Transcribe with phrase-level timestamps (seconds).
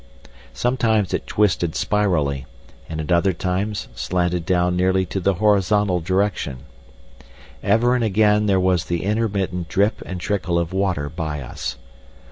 [0.55, 2.47] Sometimes it twisted spirally,
[2.89, 6.63] and at other times slanted down nearly to the horizontal direction.
[7.61, 11.77] Ever and again there was the intermittent drip and trickle of water by us.